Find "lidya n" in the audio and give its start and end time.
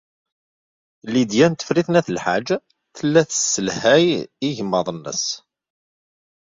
1.11-1.53